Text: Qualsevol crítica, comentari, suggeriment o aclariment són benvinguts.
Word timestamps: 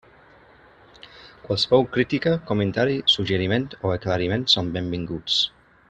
Qualsevol 1.43 1.85
crítica, 1.97 2.33
comentari, 2.53 2.97
suggeriment 3.17 3.69
o 3.83 3.93
aclariment 3.99 4.49
són 4.57 4.73
benvinguts. 4.81 5.39